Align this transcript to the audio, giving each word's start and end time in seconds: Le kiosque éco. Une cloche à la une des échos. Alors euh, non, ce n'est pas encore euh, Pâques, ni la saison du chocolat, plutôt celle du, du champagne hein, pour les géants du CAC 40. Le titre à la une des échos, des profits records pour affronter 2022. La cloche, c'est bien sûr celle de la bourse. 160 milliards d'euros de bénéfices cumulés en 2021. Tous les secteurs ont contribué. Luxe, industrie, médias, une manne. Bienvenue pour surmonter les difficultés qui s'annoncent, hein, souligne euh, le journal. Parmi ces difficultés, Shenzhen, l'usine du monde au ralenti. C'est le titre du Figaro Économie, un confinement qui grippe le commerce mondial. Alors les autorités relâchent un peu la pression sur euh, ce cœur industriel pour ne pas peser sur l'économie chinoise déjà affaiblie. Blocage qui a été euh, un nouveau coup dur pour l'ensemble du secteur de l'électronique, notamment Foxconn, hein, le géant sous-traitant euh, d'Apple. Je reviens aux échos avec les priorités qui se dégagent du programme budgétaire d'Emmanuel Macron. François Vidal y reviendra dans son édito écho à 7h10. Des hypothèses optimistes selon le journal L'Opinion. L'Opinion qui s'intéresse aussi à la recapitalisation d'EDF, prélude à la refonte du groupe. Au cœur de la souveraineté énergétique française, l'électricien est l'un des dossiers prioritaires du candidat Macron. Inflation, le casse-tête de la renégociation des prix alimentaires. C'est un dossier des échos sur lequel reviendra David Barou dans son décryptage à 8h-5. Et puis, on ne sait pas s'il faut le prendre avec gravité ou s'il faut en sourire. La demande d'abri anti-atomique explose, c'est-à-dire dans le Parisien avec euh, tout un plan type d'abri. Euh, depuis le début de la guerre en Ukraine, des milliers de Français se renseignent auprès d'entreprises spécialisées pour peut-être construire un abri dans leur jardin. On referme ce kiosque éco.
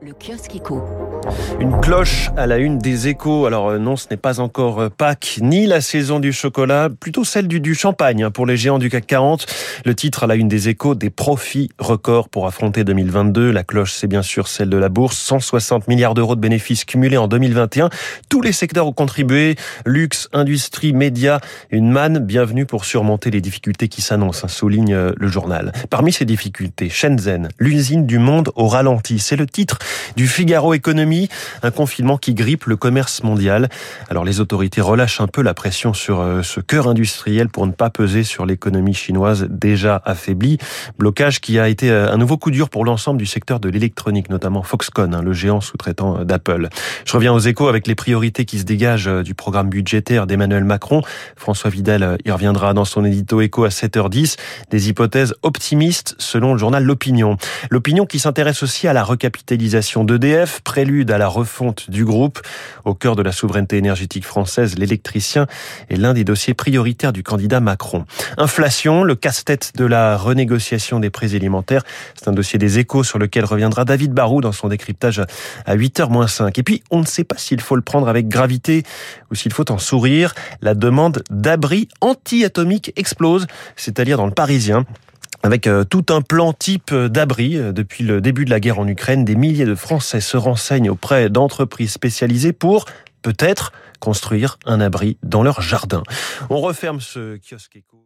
Le 0.00 0.12
kiosque 0.12 0.54
éco. 0.54 0.80
Une 1.58 1.80
cloche 1.80 2.30
à 2.36 2.46
la 2.46 2.58
une 2.58 2.78
des 2.78 3.08
échos. 3.08 3.46
Alors 3.46 3.70
euh, 3.70 3.78
non, 3.78 3.96
ce 3.96 4.06
n'est 4.08 4.16
pas 4.16 4.38
encore 4.38 4.78
euh, 4.78 4.88
Pâques, 4.90 5.38
ni 5.42 5.66
la 5.66 5.80
saison 5.80 6.20
du 6.20 6.32
chocolat, 6.32 6.88
plutôt 6.88 7.24
celle 7.24 7.48
du, 7.48 7.58
du 7.58 7.74
champagne 7.74 8.22
hein, 8.22 8.30
pour 8.30 8.46
les 8.46 8.56
géants 8.56 8.78
du 8.78 8.90
CAC 8.90 9.08
40. 9.08 9.46
Le 9.84 9.94
titre 9.96 10.22
à 10.22 10.28
la 10.28 10.36
une 10.36 10.46
des 10.46 10.68
échos, 10.68 10.94
des 10.94 11.10
profits 11.10 11.68
records 11.80 12.28
pour 12.28 12.46
affronter 12.46 12.84
2022. 12.84 13.50
La 13.50 13.64
cloche, 13.64 13.92
c'est 13.92 14.06
bien 14.06 14.22
sûr 14.22 14.46
celle 14.46 14.70
de 14.70 14.76
la 14.76 14.88
bourse. 14.88 15.18
160 15.18 15.88
milliards 15.88 16.14
d'euros 16.14 16.36
de 16.36 16.40
bénéfices 16.40 16.84
cumulés 16.84 17.16
en 17.16 17.26
2021. 17.26 17.90
Tous 18.28 18.40
les 18.40 18.52
secteurs 18.52 18.86
ont 18.86 18.92
contribué. 18.92 19.56
Luxe, 19.84 20.28
industrie, 20.32 20.92
médias, 20.92 21.40
une 21.70 21.90
manne. 21.90 22.20
Bienvenue 22.20 22.66
pour 22.66 22.84
surmonter 22.84 23.32
les 23.32 23.40
difficultés 23.40 23.88
qui 23.88 24.00
s'annoncent, 24.00 24.44
hein, 24.44 24.48
souligne 24.48 24.94
euh, 24.94 25.12
le 25.16 25.26
journal. 25.26 25.72
Parmi 25.90 26.12
ces 26.12 26.24
difficultés, 26.24 26.88
Shenzhen, 26.88 27.48
l'usine 27.58 28.06
du 28.06 28.20
monde 28.20 28.52
au 28.54 28.68
ralenti. 28.68 29.18
C'est 29.18 29.34
le 29.34 29.46
titre 29.46 29.80
du 30.16 30.28
Figaro 30.28 30.74
Économie, 30.74 31.28
un 31.62 31.70
confinement 31.70 32.18
qui 32.18 32.34
grippe 32.34 32.64
le 32.64 32.76
commerce 32.76 33.22
mondial. 33.22 33.68
Alors 34.10 34.24
les 34.24 34.40
autorités 34.40 34.80
relâchent 34.80 35.20
un 35.20 35.26
peu 35.26 35.42
la 35.42 35.54
pression 35.54 35.94
sur 35.94 36.20
euh, 36.20 36.42
ce 36.42 36.60
cœur 36.60 36.88
industriel 36.88 37.48
pour 37.48 37.66
ne 37.66 37.72
pas 37.72 37.90
peser 37.90 38.24
sur 38.24 38.46
l'économie 38.46 38.94
chinoise 38.94 39.46
déjà 39.48 40.02
affaiblie. 40.04 40.58
Blocage 40.98 41.40
qui 41.40 41.58
a 41.58 41.68
été 41.68 41.90
euh, 41.90 42.12
un 42.12 42.16
nouveau 42.16 42.36
coup 42.36 42.50
dur 42.50 42.68
pour 42.68 42.84
l'ensemble 42.84 43.18
du 43.18 43.26
secteur 43.26 43.60
de 43.60 43.68
l'électronique, 43.68 44.30
notamment 44.30 44.62
Foxconn, 44.62 45.14
hein, 45.14 45.22
le 45.22 45.32
géant 45.32 45.60
sous-traitant 45.60 46.20
euh, 46.20 46.24
d'Apple. 46.24 46.68
Je 47.04 47.12
reviens 47.12 47.32
aux 47.32 47.38
échos 47.38 47.68
avec 47.68 47.86
les 47.86 47.94
priorités 47.94 48.44
qui 48.44 48.58
se 48.58 48.64
dégagent 48.64 49.10
du 49.22 49.34
programme 49.34 49.68
budgétaire 49.68 50.26
d'Emmanuel 50.26 50.64
Macron. 50.64 51.02
François 51.36 51.70
Vidal 51.70 52.18
y 52.24 52.30
reviendra 52.30 52.74
dans 52.74 52.84
son 52.84 53.04
édito 53.04 53.40
écho 53.40 53.64
à 53.64 53.68
7h10. 53.68 54.36
Des 54.70 54.88
hypothèses 54.88 55.34
optimistes 55.42 56.14
selon 56.18 56.52
le 56.52 56.58
journal 56.58 56.84
L'Opinion. 56.84 57.36
L'Opinion 57.70 58.06
qui 58.06 58.18
s'intéresse 58.18 58.62
aussi 58.62 58.88
à 58.88 58.92
la 58.92 59.04
recapitalisation 59.04 59.77
d'EDF, 59.78 60.60
prélude 60.60 61.10
à 61.12 61.18
la 61.18 61.28
refonte 61.28 61.88
du 61.88 62.04
groupe. 62.04 62.40
Au 62.84 62.94
cœur 62.94 63.14
de 63.14 63.22
la 63.22 63.30
souveraineté 63.30 63.76
énergétique 63.76 64.24
française, 64.24 64.76
l'électricien 64.76 65.46
est 65.88 65.96
l'un 65.96 66.14
des 66.14 66.24
dossiers 66.24 66.52
prioritaires 66.54 67.12
du 67.12 67.22
candidat 67.22 67.60
Macron. 67.60 68.04
Inflation, 68.38 69.04
le 69.04 69.14
casse-tête 69.14 69.72
de 69.76 69.84
la 69.84 70.16
renégociation 70.16 70.98
des 70.98 71.10
prix 71.10 71.36
alimentaires. 71.36 71.84
C'est 72.16 72.28
un 72.28 72.32
dossier 72.32 72.58
des 72.58 72.80
échos 72.80 73.04
sur 73.04 73.20
lequel 73.20 73.44
reviendra 73.44 73.84
David 73.84 74.12
Barou 74.12 74.40
dans 74.40 74.52
son 74.52 74.68
décryptage 74.68 75.22
à 75.64 75.76
8h-5. 75.76 76.58
Et 76.58 76.62
puis, 76.64 76.82
on 76.90 76.98
ne 77.00 77.06
sait 77.06 77.24
pas 77.24 77.36
s'il 77.38 77.60
faut 77.60 77.76
le 77.76 77.82
prendre 77.82 78.08
avec 78.08 78.26
gravité 78.26 78.82
ou 79.30 79.36
s'il 79.36 79.52
faut 79.52 79.70
en 79.70 79.78
sourire. 79.78 80.34
La 80.60 80.74
demande 80.74 81.22
d'abri 81.30 81.88
anti-atomique 82.00 82.92
explose, 82.96 83.46
c'est-à-dire 83.76 84.16
dans 84.16 84.26
le 84.26 84.32
Parisien 84.32 84.84
avec 85.48 85.66
euh, 85.66 85.82
tout 85.82 86.04
un 86.10 86.20
plan 86.20 86.52
type 86.52 86.94
d'abri. 86.94 87.56
Euh, 87.56 87.72
depuis 87.72 88.04
le 88.04 88.20
début 88.20 88.44
de 88.44 88.50
la 88.50 88.60
guerre 88.60 88.78
en 88.78 88.86
Ukraine, 88.86 89.24
des 89.24 89.34
milliers 89.34 89.64
de 89.64 89.74
Français 89.74 90.20
se 90.20 90.36
renseignent 90.36 90.90
auprès 90.90 91.30
d'entreprises 91.30 91.92
spécialisées 91.92 92.52
pour 92.52 92.84
peut-être 93.22 93.72
construire 93.98 94.58
un 94.66 94.78
abri 94.78 95.16
dans 95.22 95.42
leur 95.42 95.62
jardin. 95.62 96.02
On 96.50 96.60
referme 96.60 97.00
ce 97.00 97.38
kiosque 97.38 97.76
éco. 97.76 98.04